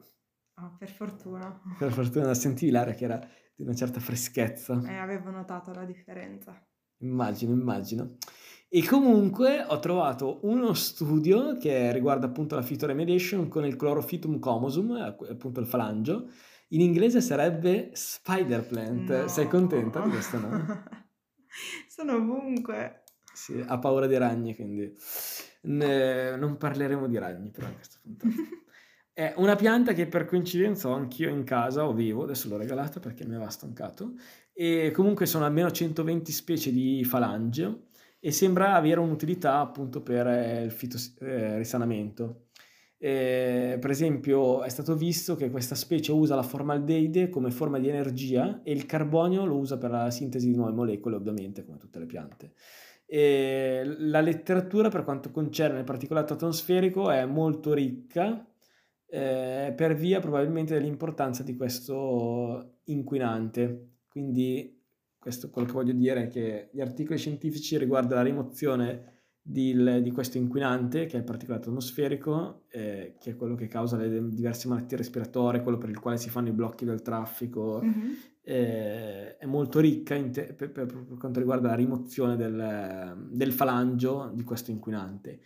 Oh, 0.57 0.77
per 0.79 0.91
fortuna. 0.91 1.61
Per 1.79 1.91
fortuna, 1.91 2.35
sentivi 2.35 2.71
l'aria 2.71 2.95
che 2.95 3.05
era 3.05 3.29
di 3.55 3.63
una 3.63 3.75
certa 3.75 4.01
freschezza. 4.01 4.81
Eh, 4.87 4.97
avevo 4.97 5.31
notato 5.31 5.73
la 5.73 5.85
differenza. 5.85 6.61
Immagino, 6.99 7.53
immagino. 7.53 8.17
E 8.69 8.85
comunque 8.85 9.63
ho 9.63 9.79
trovato 9.79 10.41
uno 10.43 10.75
studio 10.75 11.57
che 11.57 11.93
riguarda 11.93 12.27
appunto 12.27 12.57
la 12.57 12.63
phytoremediation 12.63 13.49
con 13.49 13.65
il 13.65 13.77
Chlorophytum 13.77 14.39
comosum, 14.41 14.93
appunto 14.93 15.61
il 15.61 15.67
falangio. 15.67 16.29
In 16.69 16.81
inglese 16.81 17.21
sarebbe 17.21 17.91
spider 17.93 18.67
plant. 18.67 19.09
No. 19.09 19.29
Sei 19.29 19.47
contenta 19.47 20.01
di 20.01 20.11
questo 20.11 20.39
nome? 20.39 20.85
Sono 21.87 22.15
ovunque. 22.15 23.05
Sì, 23.33 23.63
ha 23.65 23.79
paura 23.79 24.07
dei 24.07 24.19
ragni, 24.19 24.57
quindi 24.57 24.93
ne... 25.63 26.37
non 26.37 26.57
parleremo 26.57 27.07
di 27.07 27.19
ragni 27.19 27.51
però 27.51 27.69
in 27.69 27.75
questa 27.75 27.99
puntata. 28.03 28.35
È 29.17 29.33
una 29.37 29.55
pianta 29.55 29.93
che 29.93 30.09
per 30.09 30.25
coincidenza 30.25 30.89
ho 30.89 30.93
anch'io 30.95 31.29
in 31.29 31.45
casa, 31.45 31.87
o 31.87 31.93
vivo, 31.93 32.25
adesso 32.25 32.49
l'ho 32.49 32.57
regalata 32.57 32.99
perché 32.99 33.25
mi 33.25 33.37
aveva 33.37 33.49
stancato, 33.49 34.15
e 34.53 34.91
comunque 34.93 35.25
sono 35.27 35.45
almeno 35.45 35.71
120 35.71 36.33
specie 36.33 36.73
di 36.73 37.05
falange 37.05 37.83
e 38.19 38.33
sembra 38.33 38.75
avere 38.75 38.99
un'utilità 38.99 39.61
appunto 39.61 40.03
per 40.03 40.65
il 40.65 40.73
fitorisanamento. 40.73 42.47
Eh, 42.99 43.79
per 43.81 43.91
esempio 43.91 44.65
è 44.65 44.69
stato 44.69 44.97
visto 44.97 45.37
che 45.37 45.49
questa 45.49 45.77
specie 45.77 46.11
usa 46.11 46.35
la 46.35 46.43
formaldeide 46.43 47.29
come 47.29 47.53
forma 47.53 47.79
di 47.79 47.89
energia 47.89 48.63
e 48.65 48.73
il 48.73 48.85
carbonio 48.85 49.45
lo 49.45 49.59
usa 49.59 49.79
per 49.79 49.91
la 49.91 50.11
sintesi 50.11 50.49
di 50.49 50.57
nuove 50.57 50.73
molecole 50.73 51.15
ovviamente 51.15 51.65
come 51.65 51.79
tutte 51.79 52.01
le 52.01 52.07
piante. 52.07 52.53
E 53.07 53.85
la 53.85 54.21
letteratura 54.21 54.89
per 54.89 55.05
quanto 55.05 55.31
concerne 55.31 55.79
il 55.79 55.85
particolato 55.85 56.33
atmosferico 56.33 57.11
è 57.13 57.25
molto 57.27 57.73
ricca 57.75 58.45
eh, 59.15 59.73
per 59.77 59.95
via 59.95 60.19
probabilmente 60.19 60.75
dell'importanza 60.75 61.45
di 61.45 61.55
questo 61.55 62.79
inquinante. 62.87 63.99
Quindi 64.09 64.83
questo 65.17 65.51
quello 65.51 65.69
che 65.69 65.73
voglio 65.73 65.93
dire 65.93 66.25
è 66.25 66.29
che 66.29 66.71
gli 66.73 66.81
articoli 66.81 67.17
scientifici 67.17 67.79
riguardano 67.79 68.17
la 68.17 68.27
rimozione 68.27 69.13
di, 69.41 70.03
di 70.03 70.11
questo 70.11 70.39
inquinante, 70.39 71.07
che 71.07 71.15
è 71.15 71.19
il 71.19 71.25
particolato 71.25 71.69
atmosferico, 71.69 72.65
eh, 72.71 73.15
che 73.21 73.31
è 73.31 73.37
quello 73.37 73.55
che 73.55 73.69
causa 73.69 73.97
le 73.97 74.35
diverse 74.35 74.67
malattie 74.67 74.97
respiratorie, 74.97 75.63
quello 75.63 75.79
per 75.79 75.91
il 75.91 76.01
quale 76.01 76.17
si 76.17 76.29
fanno 76.29 76.49
i 76.49 76.53
blocchi 76.53 76.85
del 76.85 77.03
traffico, 77.03 77.83
mm-hmm. 77.85 78.13
eh, 78.43 79.37
è 79.37 79.47
molto 79.47 79.79
ricca 79.79 80.21
te- 80.29 80.55
per, 80.55 80.73
per, 80.73 80.87
per, 80.87 81.17
quanto 81.19 81.39
riguarda 81.39 81.69
la 81.69 81.75
rimozione 81.77 82.35
del, 82.37 83.29
del 83.31 83.53
falangio 83.53 84.33
di 84.35 84.43
questo 84.43 84.73
inquinante. 84.73 85.41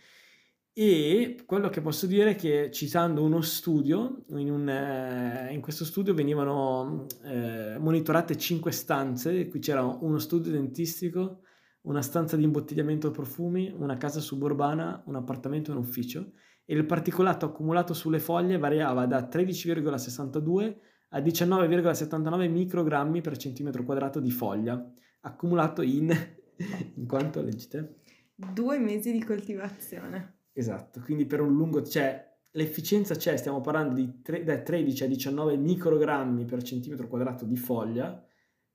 E 0.73 1.43
quello 1.45 1.69
che 1.69 1.81
posso 1.81 2.07
dire 2.07 2.31
è 2.31 2.35
che 2.35 2.71
citando 2.71 3.23
uno 3.23 3.41
studio, 3.41 4.23
in, 4.29 4.49
un, 4.49 4.69
eh, 4.69 5.51
in 5.51 5.59
questo 5.61 5.83
studio 5.83 6.13
venivano 6.13 7.05
eh, 7.23 7.77
monitorate 7.77 8.37
cinque 8.37 8.71
stanze, 8.71 9.47
qui 9.47 9.59
c'era 9.59 9.83
uno 9.83 10.19
studio 10.19 10.51
dentistico, 10.51 11.41
una 11.81 12.01
stanza 12.01 12.37
di 12.37 12.43
imbottigliamento 12.43 13.11
profumi, 13.11 13.73
una 13.75 13.97
casa 13.97 14.19
suburbana, 14.19 15.03
un 15.07 15.15
appartamento 15.15 15.71
e 15.71 15.73
un 15.73 15.81
ufficio 15.81 16.31
e 16.65 16.75
il 16.75 16.85
particolato 16.85 17.47
accumulato 17.47 17.93
sulle 17.93 18.19
foglie 18.19 18.57
variava 18.57 19.05
da 19.05 19.27
13,62 19.27 20.75
a 21.09 21.19
19,79 21.19 22.49
microgrammi 22.49 23.21
per 23.21 23.37
centimetro 23.37 23.83
quadrato 23.83 24.19
di 24.19 24.29
foglia, 24.29 24.79
accumulato 25.21 25.81
in, 25.81 26.15
in 26.95 27.07
quanto 27.07 27.41
leggete? 27.41 28.01
Due 28.35 28.77
mesi 28.77 29.11
di 29.11 29.23
coltivazione. 29.23 30.38
Esatto, 30.59 30.99
quindi 30.99 31.25
per 31.25 31.39
un 31.39 31.55
lungo, 31.55 31.81
cioè 31.83 32.35
l'efficienza 32.51 33.15
c'è, 33.15 33.37
stiamo 33.37 33.61
parlando 33.61 33.95
di 33.95 34.21
tre, 34.21 34.43
da 34.43 34.59
13 34.59 35.05
a 35.05 35.07
19 35.07 35.55
microgrammi 35.55 36.43
per 36.43 36.61
centimetro 36.63 37.07
quadrato 37.07 37.45
di 37.45 37.55
foglia, 37.55 38.21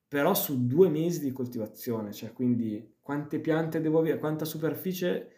però 0.09 0.33
su 0.33 0.67
due 0.67 0.89
mesi 0.89 1.21
di 1.21 1.31
coltivazione, 1.31 2.11
cioè 2.15 2.33
quindi 2.33 2.97
quante 3.03 3.39
piante 3.39 3.83
devo 3.83 3.99
avere, 3.99 4.19
quanta 4.19 4.47
superficie 4.47 5.29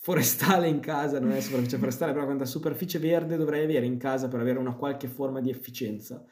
forestale 0.00 0.68
in 0.68 0.80
casa, 0.80 1.18
non 1.18 1.30
è 1.30 1.40
superficie 1.40 1.78
forestale, 1.78 2.12
però 2.12 2.26
quanta 2.26 2.44
superficie 2.44 2.98
verde 2.98 3.38
dovrei 3.38 3.64
avere 3.64 3.86
in 3.86 3.96
casa 3.96 4.28
per 4.28 4.40
avere 4.40 4.58
una 4.58 4.74
qualche 4.74 5.08
forma 5.08 5.40
di 5.40 5.48
efficienza. 5.48 6.22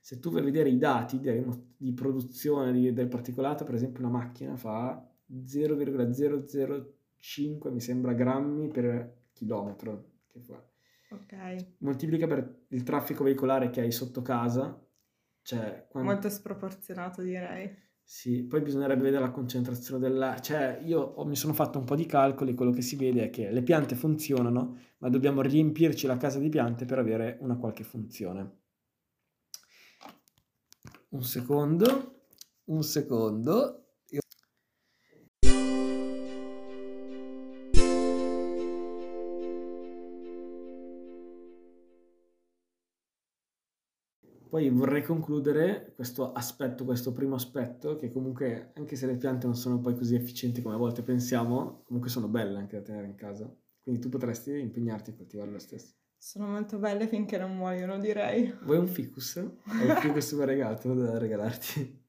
Se 0.00 0.18
tu 0.18 0.30
vuoi 0.30 0.42
vedere 0.42 0.68
i 0.68 0.78
dati 0.78 1.20
di, 1.20 1.92
produzione 1.92 2.92
del 2.92 3.06
particolato, 3.06 3.62
per 3.62 3.74
esempio 3.74 4.00
una 4.02 4.18
macchina 4.18 4.56
fa 4.56 5.00
0,00 5.32 7.03
5 7.24 7.70
mi 7.70 7.80
sembra 7.80 8.12
grammi 8.12 8.68
per 8.68 9.28
chilometro 9.32 10.10
che 10.26 10.40
fa. 10.40 10.62
Ok. 11.10 11.76
Moltiplica 11.78 12.26
per 12.26 12.66
il 12.68 12.82
traffico 12.82 13.24
veicolare 13.24 13.70
che 13.70 13.80
hai 13.80 13.90
sotto 13.90 14.20
casa. 14.20 14.78
Cioè, 15.40 15.86
quando... 15.88 16.10
Molto 16.10 16.28
sproporzionato 16.28 17.22
direi. 17.22 17.74
Sì, 18.02 18.42
poi 18.42 18.60
bisognerebbe 18.60 19.04
vedere 19.04 19.22
la 19.22 19.30
concentrazione 19.30 20.00
della... 20.00 20.38
Cioè, 20.38 20.82
io 20.84 21.00
ho, 21.00 21.24
mi 21.24 21.34
sono 21.34 21.54
fatto 21.54 21.78
un 21.78 21.86
po' 21.86 21.96
di 21.96 22.04
calcoli, 22.04 22.52
quello 22.52 22.72
che 22.72 22.82
si 22.82 22.94
vede 22.94 23.24
è 23.24 23.30
che 23.30 23.50
le 23.50 23.62
piante 23.62 23.94
funzionano, 23.94 24.78
ma 24.98 25.08
dobbiamo 25.08 25.40
riempirci 25.40 26.06
la 26.06 26.18
casa 26.18 26.38
di 26.38 26.50
piante 26.50 26.84
per 26.84 26.98
avere 26.98 27.38
una 27.40 27.56
qualche 27.56 27.84
funzione. 27.84 28.58
Un 31.08 31.22
secondo, 31.22 32.26
un 32.64 32.82
secondo. 32.82 33.83
Poi 44.54 44.70
vorrei 44.70 45.02
concludere 45.02 45.94
questo 45.96 46.30
aspetto, 46.30 46.84
questo 46.84 47.12
primo 47.12 47.34
aspetto, 47.34 47.96
che 47.96 48.12
comunque, 48.12 48.70
anche 48.76 48.94
se 48.94 49.06
le 49.06 49.16
piante 49.16 49.46
non 49.46 49.56
sono 49.56 49.80
poi 49.80 49.96
così 49.96 50.14
efficienti 50.14 50.62
come 50.62 50.76
a 50.76 50.78
volte 50.78 51.02
pensiamo, 51.02 51.82
comunque 51.84 52.08
sono 52.08 52.28
belle 52.28 52.58
anche 52.58 52.76
da 52.76 52.82
tenere 52.84 53.08
in 53.08 53.16
casa. 53.16 53.52
Quindi 53.82 54.00
tu 54.00 54.08
potresti 54.08 54.56
impegnarti 54.56 55.10
a 55.10 55.14
coltivarle 55.16 55.54
lo 55.54 55.58
stesso. 55.58 55.96
Sono 56.16 56.46
molto 56.46 56.78
belle 56.78 57.08
finché 57.08 57.36
non 57.36 57.56
muoiono, 57.56 57.98
direi. 57.98 58.54
Vuoi 58.62 58.78
un 58.78 58.86
ficus? 58.86 59.34
Ho 59.38 59.58
un 59.88 59.96
ficus 59.98 60.32
variegato 60.36 60.94
da 60.94 61.18
regalarti. 61.18 62.02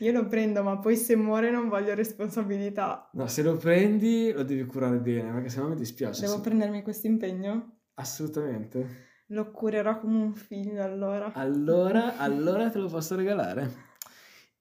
Io 0.00 0.10
lo 0.10 0.26
prendo, 0.26 0.64
ma 0.64 0.80
poi 0.80 0.96
se 0.96 1.14
muore 1.14 1.52
non 1.52 1.68
voglio 1.68 1.94
responsabilità. 1.94 3.10
No, 3.12 3.28
se 3.28 3.44
lo 3.44 3.56
prendi 3.56 4.32
lo 4.32 4.42
devi 4.42 4.64
curare 4.64 4.98
bene, 4.98 5.30
perché 5.30 5.50
sennò 5.50 5.68
mi 5.68 5.76
dispiace. 5.76 6.22
Devo 6.22 6.38
se... 6.38 6.40
prendermi 6.40 6.82
questo 6.82 7.06
impegno? 7.06 7.82
Assolutamente. 7.94 9.10
Lo 9.32 9.50
curerò 9.50 9.98
come 9.98 10.22
un 10.22 10.34
figlio 10.34 10.82
allora. 10.82 11.32
Allora, 11.32 12.16
allora 12.18 12.68
te 12.70 12.78
lo 12.78 12.88
posso 12.88 13.16
regalare. 13.16 13.90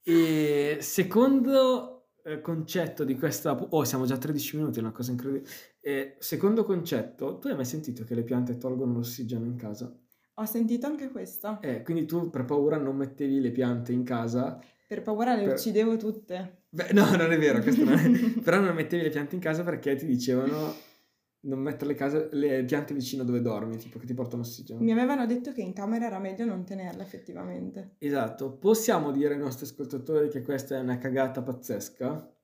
E 0.02 0.78
secondo 0.80 2.14
eh, 2.24 2.40
concetto 2.40 3.04
di 3.04 3.18
questa... 3.18 3.52
Oh, 3.52 3.84
siamo 3.84 4.06
già 4.06 4.16
a 4.16 4.18
13 4.18 4.58
minuti, 4.58 4.80
è 4.80 4.82
una 4.82 4.94
cosa 4.94 5.12
incredibile. 5.12 5.50
E 5.82 6.16
secondo 6.20 6.64
concetto, 6.64 7.38
tu 7.38 7.48
hai 7.48 7.56
mai 7.56 7.66
sentito 7.66 8.06
che 8.06 8.16
le 8.16 8.24
piante 8.24 8.58
tolgono 8.58 8.94
l'ossigeno 8.94 9.46
in 9.46 9.58
casa? 9.58 9.94
Ho 10.36 10.46
sentito 10.46 10.88
anche 10.88 11.10
questo. 11.10 11.60
Eh, 11.62 11.84
quindi 11.84 12.06
tu 12.06 12.30
per 12.30 12.46
paura 12.46 12.78
non 12.78 12.96
mettevi 12.96 13.42
le 13.42 13.52
piante 13.52 13.92
in 13.92 14.04
casa? 14.04 14.58
Per 14.88 15.02
paura 15.02 15.36
le 15.36 15.44
per... 15.44 15.54
uccidevo 15.54 15.98
tutte. 15.98 16.64
Beh, 16.70 16.94
no, 16.94 17.14
non 17.18 17.30
è 17.30 17.38
vero, 17.38 17.60
questo 17.60 17.84
non 17.84 17.98
è... 17.98 18.10
però 18.40 18.62
non 18.62 18.74
mettevi 18.74 19.04
le 19.04 19.10
piante 19.10 19.36
in 19.36 19.42
casa 19.42 19.64
perché 19.64 19.96
ti 19.96 20.06
dicevano 20.06 20.74
non 21.42 21.60
mettere 21.60 21.92
le, 21.92 21.96
case, 21.96 22.30
le 22.34 22.64
piante 22.66 22.94
vicino 22.94 23.24
dove 23.24 23.42
dormi, 23.42 23.78
tipo 23.78 23.98
che 23.98 24.06
ti 24.06 24.14
portano 24.14 24.42
ossigeno. 24.44 24.82
Mi 24.82 24.92
avevano 24.92 25.26
detto 25.26 25.52
che 25.52 25.62
in 25.62 25.74
camera 25.74 26.06
era 26.06 26.20
meglio 26.20 26.46
non 26.46 26.64
tenerle 26.64 27.02
effettivamente. 27.02 27.96
Esatto, 27.98 28.58
possiamo 28.58 29.12
dire 29.12 29.34
ai 29.34 29.40
nostri 29.40 29.66
ascoltatori 29.66 30.30
che 30.30 30.42
questa 30.42 30.76
è 30.78 30.80
una 30.80 30.98
cagata 30.98 31.42
pazzesca? 31.42 32.36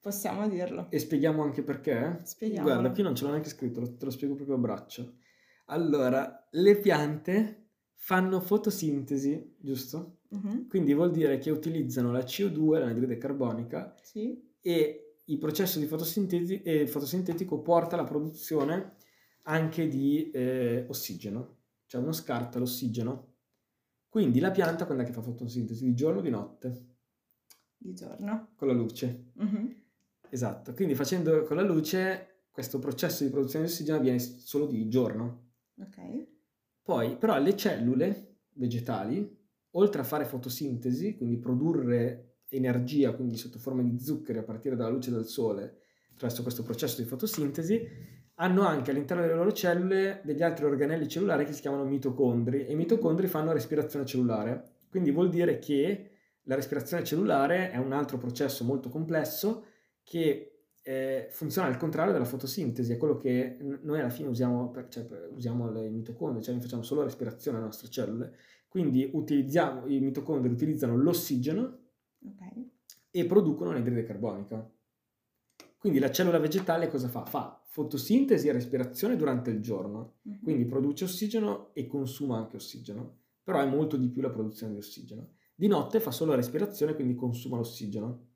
Possiamo 0.00 0.48
dirlo. 0.48 0.88
E 0.90 0.98
spieghiamo 0.98 1.42
anche 1.42 1.62
perché? 1.62 2.20
Spieghiamo. 2.24 2.68
Guarda, 2.68 2.90
qui 2.90 3.02
non 3.02 3.14
ce 3.14 3.24
l'ho 3.24 3.30
neanche 3.30 3.48
scritto, 3.50 3.80
te 3.96 4.04
lo 4.04 4.10
spiego 4.10 4.34
proprio 4.34 4.56
a 4.56 4.60
braccio. 4.60 5.14
Allora, 5.66 6.48
le 6.50 6.76
piante 6.78 7.68
fanno 7.94 8.40
fotosintesi, 8.40 9.54
giusto? 9.60 10.18
Mhm, 10.30 10.66
Quindi 10.68 10.92
vuol 10.92 11.12
dire 11.12 11.38
che 11.38 11.50
utilizzano 11.50 12.10
la 12.10 12.24
CO2, 12.24 12.78
l'anidride 12.80 13.16
carbonica, 13.16 13.94
Sì. 14.02 14.50
e 14.60 15.11
il 15.32 15.38
processo 15.38 15.78
di 15.78 15.86
fotosintesi, 15.86 16.62
eh, 16.62 16.86
fotosintetico 16.86 17.62
porta 17.62 17.94
alla 17.96 18.04
produzione 18.04 18.96
anche 19.44 19.88
di 19.88 20.30
eh, 20.30 20.84
ossigeno, 20.88 21.56
cioè 21.86 22.02
uno 22.02 22.12
scarta 22.12 22.58
l'ossigeno. 22.58 23.30
Quindi 24.08 24.40
la 24.40 24.50
pianta 24.50 24.84
quando 24.84 25.02
è 25.02 25.06
che 25.06 25.12
fa 25.12 25.22
fotosintesi? 25.22 25.84
Di 25.84 25.94
giorno 25.94 26.18
o 26.18 26.22
di 26.22 26.28
notte? 26.28 26.86
Di 27.78 27.94
giorno. 27.94 28.50
Con 28.54 28.68
la 28.68 28.74
luce. 28.74 29.30
Mhm, 29.32 29.80
Esatto, 30.28 30.72
quindi 30.72 30.94
facendo 30.94 31.42
con 31.42 31.56
la 31.56 31.62
luce 31.62 32.44
questo 32.50 32.78
processo 32.78 33.22
di 33.24 33.30
produzione 33.30 33.66
di 33.66 33.70
ossigeno 33.70 33.98
avviene 33.98 34.18
solo 34.18 34.66
di 34.66 34.88
giorno. 34.88 35.50
Ok. 35.78 36.26
Poi 36.82 37.16
però 37.16 37.38
le 37.38 37.56
cellule 37.56 38.38
vegetali, 38.54 39.38
oltre 39.72 40.00
a 40.00 40.04
fare 40.04 40.24
fotosintesi, 40.24 41.16
quindi 41.16 41.38
produrre 41.38 42.31
energia, 42.52 43.12
quindi 43.12 43.36
sotto 43.36 43.58
forma 43.58 43.82
di 43.82 43.98
zuccheri 43.98 44.38
a 44.38 44.42
partire 44.42 44.76
dalla 44.76 44.90
luce 44.90 45.10
del 45.10 45.26
sole, 45.26 45.78
attraverso 46.12 46.42
questo 46.42 46.62
processo 46.62 47.00
di 47.00 47.08
fotosintesi, 47.08 47.88
hanno 48.36 48.62
anche 48.62 48.90
all'interno 48.90 49.22
delle 49.22 49.34
loro 49.34 49.52
cellule 49.52 50.20
degli 50.24 50.42
altri 50.42 50.64
organelli 50.64 51.08
cellulari 51.08 51.44
che 51.44 51.52
si 51.52 51.60
chiamano 51.60 51.84
mitocondri 51.84 52.66
e 52.66 52.72
i 52.72 52.76
mitocondri 52.76 53.26
fanno 53.26 53.52
respirazione 53.52 54.04
cellulare. 54.04 54.70
Quindi 54.88 55.10
vuol 55.10 55.28
dire 55.28 55.58
che 55.58 56.10
la 56.44 56.54
respirazione 56.54 57.04
cellulare 57.04 57.70
è 57.70 57.76
un 57.76 57.92
altro 57.92 58.18
processo 58.18 58.64
molto 58.64 58.88
complesso 58.88 59.66
che 60.02 60.52
eh, 60.82 61.28
funziona 61.30 61.68
al 61.68 61.76
contrario 61.76 62.12
della 62.12 62.24
fotosintesi, 62.24 62.92
è 62.92 62.96
quello 62.96 63.16
che 63.16 63.56
noi 63.82 64.00
alla 64.00 64.10
fine 64.10 64.28
usiamo, 64.28 64.70
per, 64.70 64.88
cioè, 64.88 65.04
per- 65.04 65.30
usiamo 65.32 65.70
le 65.70 65.88
mitocondri, 65.88 66.42
cioè 66.42 66.54
noi 66.54 66.62
facciamo 66.62 66.82
solo 66.82 67.04
respirazione 67.04 67.58
alle 67.58 67.66
nostre 67.66 67.88
cellule, 67.88 68.34
quindi 68.68 69.10
i 69.12 70.00
mitocondri 70.00 70.50
utilizzano 70.50 70.96
l'ossigeno 70.96 71.81
Ok. 72.24 72.64
e 73.10 73.26
producono 73.26 73.72
l'anidride 73.72 74.04
carbonica. 74.04 74.70
Quindi 75.76 75.98
la 75.98 76.10
cellula 76.10 76.38
vegetale 76.38 76.88
cosa 76.88 77.08
fa? 77.08 77.24
Fa 77.24 77.60
fotosintesi 77.66 78.48
e 78.48 78.52
respirazione 78.52 79.16
durante 79.16 79.50
il 79.50 79.60
giorno, 79.60 80.18
Mhm. 80.22 80.42
quindi 80.42 80.64
produce 80.64 81.04
ossigeno 81.04 81.70
e 81.74 81.86
consuma 81.86 82.36
anche 82.38 82.56
ossigeno, 82.56 83.18
però 83.42 83.60
è 83.60 83.66
molto 83.66 83.96
di 83.96 84.08
più 84.08 84.22
la 84.22 84.30
produzione 84.30 84.72
di 84.72 84.78
ossigeno. 84.78 85.32
Di 85.54 85.66
notte 85.66 86.00
fa 86.00 86.10
solo 86.10 86.34
respirazione, 86.34 86.94
quindi 86.94 87.14
consuma 87.14 87.56
l'ossigeno. 87.56 88.28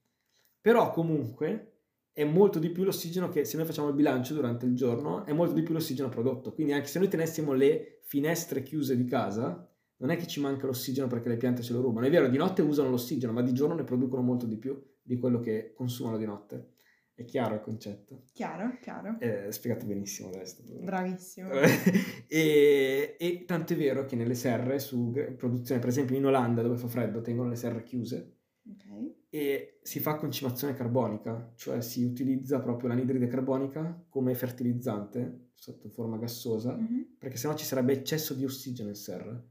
Però 0.61 0.91
comunque 0.91 1.73
è 2.13 2.25
molto 2.25 2.59
di 2.59 2.71
più 2.71 2.83
l'ossigeno 2.85 3.29
che 3.29 3.45
se 3.45 3.57
noi 3.57 3.67
facciamo 3.67 3.89
il 3.89 3.95
bilancio 3.95 4.35
durante 4.35 4.67
il 4.67 4.75
giorno, 4.75 5.25
è 5.25 5.33
molto 5.33 5.55
di 5.55 5.63
più 5.63 5.75
l'ossigeno 5.75 6.09
prodotto. 6.09 6.53
Quindi 6.53 6.73
anche 6.73 6.89
se 6.89 6.99
noi 6.99 7.09
tenessimo 7.09 7.53
le 7.53 8.01
finestre 8.03 8.63
chiuse 8.63 8.97
di 8.97 9.05
casa, 9.05 9.71
non 9.99 10.11
è 10.11 10.17
che 10.17 10.27
ci 10.27 10.41
manca 10.41 10.67
l'ossigeno 10.67 11.07
perché 11.07 11.29
le 11.29 11.37
piante 11.37 11.63
ce 11.63 11.73
lo 11.73 11.81
rubano. 11.81 12.07
È 12.07 12.11
vero, 12.11 12.29
di 12.29 12.37
notte 12.37 12.63
usano 12.63 12.91
l'ossigeno, 12.91 13.33
ma 13.33 13.43
di 13.43 13.53
giorno 13.53 13.75
ne 13.75 13.85
producono 13.85 14.23
molto 14.23 14.47
di 14.47 14.57
più 14.57 14.81
di 15.03 15.17
quello 15.19 15.41
che 15.41 15.73
consumano 15.75 16.17
di 16.19 16.25
notte. 16.27 16.73
È 17.15 17.25
chiaro 17.25 17.55
il 17.55 17.61
concetto? 17.63 18.25
Chiaro, 18.35 18.77
chiaro. 18.83 19.17
È 19.19 19.47
spiegato 19.51 19.87
benissimo 19.87 20.29
adesso. 20.29 20.63
Bravissimo. 20.67 21.49
e, 22.29 23.17
e 23.19 23.45
tanto 23.47 23.73
è 23.73 23.77
vero 23.77 24.05
che 24.05 24.17
nelle 24.17 24.35
serre 24.35 24.79
su 24.79 25.13
produzione, 25.37 25.81
per 25.81 25.89
esempio 25.89 26.17
in 26.17 26.27
Olanda 26.27 26.63
dove 26.63 26.77
fa 26.77 26.89
freddo, 26.89 27.21
tengono 27.23 27.49
le 27.49 27.57
serre 27.57 27.83
chiuse 27.83 28.35
Ok. 28.69 29.13
e 29.31 29.79
si 29.83 30.01
fa 30.01 30.17
concimazione 30.17 30.75
carbonica, 30.75 31.53
cioè 31.57 31.81
si 31.81 32.05
utilizza 32.05 32.61
proprio 32.61 32.89
l'anidride 32.89 33.29
carbonica 33.29 34.05
come 34.09 34.35
fertilizzante 34.35 35.51
sotto 35.55 35.89
forma 35.89 36.19
gassosa, 36.19 36.75
Mhm. 36.77 37.15
perché 37.19 37.37
sennò 37.37 37.55
ci 37.55 37.65
sarebbe 37.65 37.93
eccesso 37.95 38.35
di 38.35 38.45
ossigeno 38.45 38.89
in 38.91 38.95
serra. 38.95 39.43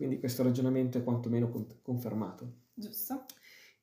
Quindi 0.00 0.18
questo 0.18 0.42
ragionamento 0.42 0.96
è 0.96 1.04
quantomeno 1.04 1.50
con- 1.50 1.66
confermato. 1.82 2.68
Giusto. 2.72 3.26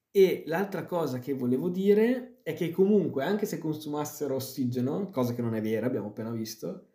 E 0.10 0.42
l'altra 0.48 0.84
cosa 0.84 1.20
che 1.20 1.36
volevo 1.36 1.70
dire 1.70 2.40
è 2.42 2.56
che 2.56 2.72
comunque, 2.72 3.24
anche 3.24 3.46
se 3.46 3.60
consumassero 3.60 4.34
ossigeno, 4.34 5.12
cosa 5.12 5.36
che 5.36 5.44
non 5.44 5.54
è 5.54 5.62
vera, 5.62 5.86
abbiamo 5.86 6.08
appena 6.08 6.32
visto, 6.32 6.88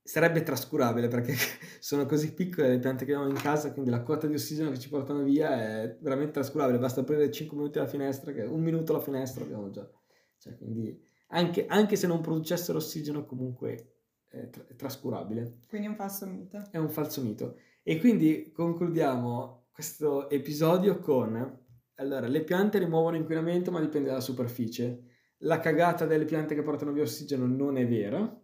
sarebbe 0.00 0.44
trascurabile 0.44 1.08
perché 1.08 1.34
sono 1.80 2.06
così 2.06 2.34
piccole 2.34 2.68
le 2.68 2.78
piante 2.78 3.04
che 3.04 3.14
abbiamo 3.14 3.32
in 3.32 3.40
casa, 3.40 3.72
quindi 3.72 3.90
la 3.90 4.02
quota 4.02 4.28
di 4.28 4.34
ossigeno 4.34 4.70
che 4.70 4.78
ci 4.78 4.88
portano 4.88 5.24
via 5.24 5.82
è 5.82 5.98
veramente 6.00 6.34
trascurabile. 6.34 6.78
Basta 6.78 7.00
aprire 7.00 7.32
5 7.32 7.56
minuti 7.56 7.80
la 7.80 7.88
finestra, 7.88 8.30
che 8.30 8.42
un 8.42 8.62
minuto 8.62 8.92
la 8.92 9.00
finestra 9.00 9.42
abbiamo 9.42 9.70
già. 9.70 9.90
Cioè, 10.38 10.56
quindi 10.56 11.04
anche, 11.30 11.66
anche 11.66 11.96
se 11.96 12.06
non 12.06 12.20
producessero 12.20 12.78
ossigeno, 12.78 13.26
comunque 13.26 14.01
è, 14.32 14.50
tra- 14.50 14.66
è 14.66 14.74
trascurabile 14.74 15.60
Quindi 15.68 15.86
un 15.86 15.94
falso 15.94 16.26
mito. 16.26 16.68
è 16.70 16.78
un 16.78 16.90
falso 16.90 17.22
mito. 17.22 17.58
E 17.82 17.98
quindi 17.98 18.50
concludiamo 18.52 19.68
questo 19.72 20.30
episodio 20.30 20.98
con 20.98 21.60
allora, 22.02 22.26
le 22.26 22.42
piante 22.42 22.78
rimuovono 22.78 23.16
inquinamento, 23.16 23.70
ma 23.70 23.80
dipende 23.80 24.08
dalla 24.08 24.20
superficie. 24.20 25.04
La 25.38 25.60
cagata 25.60 26.06
delle 26.06 26.24
piante 26.24 26.54
che 26.54 26.62
portano 26.62 26.92
via 26.92 27.02
ossigeno 27.02 27.46
non 27.46 27.76
è 27.76 27.86
vera. 27.86 28.40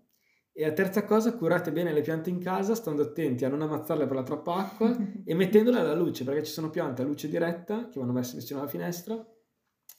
E 0.52 0.66
la 0.66 0.72
terza 0.72 1.04
cosa, 1.04 1.34
curate 1.34 1.72
bene 1.72 1.92
le 1.92 2.00
piante 2.00 2.30
in 2.30 2.38
casa, 2.38 2.74
stando 2.74 3.02
attenti 3.02 3.44
a 3.44 3.48
non 3.48 3.62
ammazzarle 3.62 4.06
per 4.06 4.16
la 4.16 4.22
troppa 4.22 4.54
acqua 4.56 4.96
e 5.24 5.34
mettendole 5.34 5.78
alla 5.78 5.94
luce, 5.94 6.24
perché 6.24 6.44
ci 6.44 6.52
sono 6.52 6.70
piante 6.70 7.02
a 7.02 7.04
luce 7.04 7.28
diretta 7.28 7.88
che 7.88 7.98
vanno 7.98 8.12
messe 8.12 8.36
vicino 8.36 8.60
alla 8.60 8.68
finestra 8.68 9.24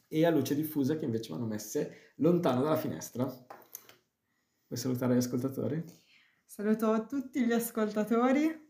e 0.08 0.26
a 0.26 0.30
luce 0.30 0.56
diffusa 0.56 0.96
che 0.96 1.06
invece 1.06 1.32
vanno 1.32 1.46
messe 1.46 2.14
lontano 2.18 2.62
dalla 2.62 2.76
finestra. 2.76 3.26
Vuoi 4.70 4.80
salutare 4.80 5.16
gli 5.16 5.18
ascoltatori? 5.18 5.84
Saluto 6.46 7.06
tutti 7.08 7.44
gli 7.44 7.52
ascoltatori. 7.52 8.68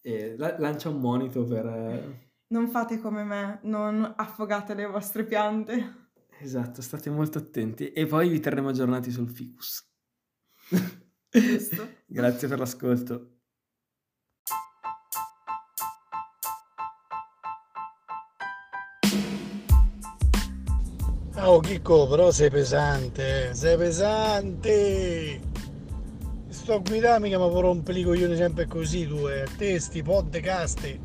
E 0.00 0.36
la- 0.38 0.58
lancia 0.58 0.88
un 0.88 1.00
monito 1.00 1.44
per... 1.44 1.66
eh, 1.66 2.30
Non 2.48 2.68
fate 2.68 2.98
come 2.98 3.22
me, 3.22 3.60
non 3.64 4.14
affogate 4.16 4.72
le 4.72 4.86
vostre 4.86 5.24
piante. 5.26 6.04
Esatto, 6.40 6.80
state 6.80 7.10
molto 7.10 7.36
attenti 7.38 7.92
e 7.92 8.06
poi 8.06 8.30
vi 8.30 8.40
terremo 8.40 8.68
aggiornati 8.70 9.10
sul 9.10 9.28
ficus. 9.28 9.86
Giusto. 11.30 11.88
Grazie 12.06 12.48
per 12.48 12.58
l'ascolto. 12.58 13.35
Oh 21.48 21.60
Chicco, 21.60 22.08
però 22.08 22.32
sei 22.32 22.50
pesante, 22.50 23.54
sei 23.54 23.76
pesante. 23.76 25.40
Sto 26.48 26.74
a 26.74 26.78
guidare 26.78 27.20
mica 27.20 27.38
mi 27.38 27.60
rompe 27.60 27.92
i 27.92 28.02
coglioni 28.02 28.34
sempre 28.34 28.66
così 28.66 29.06
tu, 29.06 29.28
eh. 29.28 29.44
Te 29.56 29.78
sti 29.78 30.02
podcast 30.02 30.98